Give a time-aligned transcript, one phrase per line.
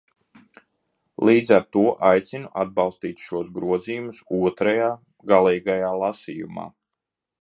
[1.29, 4.89] Līdz ar to aicinu atbalstīt šos grozījumus otrajā,
[5.33, 6.67] galīgajā, lasījumā!